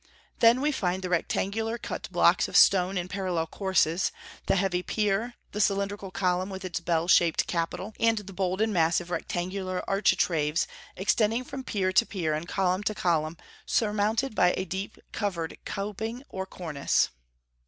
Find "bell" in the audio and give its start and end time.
6.79-7.07